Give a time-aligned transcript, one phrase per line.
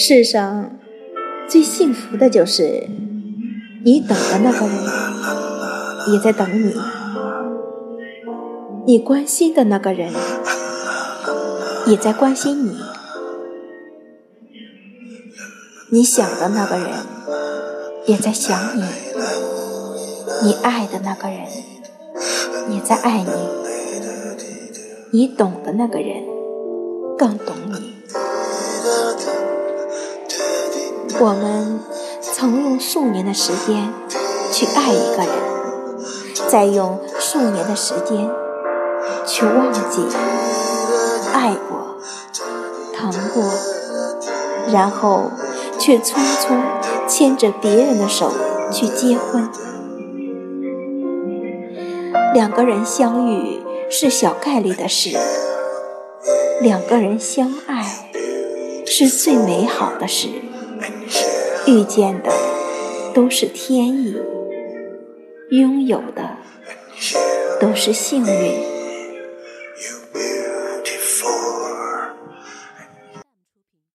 [0.00, 0.78] 世上
[1.48, 2.88] 最幸福的就是，
[3.84, 4.76] 你等的那个人
[6.12, 6.72] 也在等你，
[8.86, 10.12] 你关心的那个人
[11.88, 12.76] 也在关心你，
[15.90, 16.90] 你想的那个人
[18.06, 18.84] 也在想你，
[20.44, 21.40] 你爱的那个人
[22.70, 23.32] 也在爱你，
[25.10, 26.22] 你懂的那个人
[27.18, 27.98] 更懂你。
[31.20, 31.80] 我们
[32.20, 33.92] 曾用数年的时间
[34.52, 35.28] 去爱一个人，
[36.48, 38.30] 再用数年的时间
[39.26, 40.06] 去忘记
[41.32, 41.98] 爱过、
[42.94, 43.42] 疼过，
[44.72, 45.32] 然后
[45.78, 46.60] 却匆匆
[47.08, 48.32] 牵着别人的手
[48.70, 49.48] 去结婚。
[52.32, 55.16] 两个人相遇是小概率的事，
[56.60, 58.06] 两个人相爱
[58.86, 60.28] 是最美好的事。
[61.68, 62.32] 遇见的
[63.14, 64.16] 都是天意，
[65.50, 66.38] 拥有的
[67.60, 68.77] 都是幸运。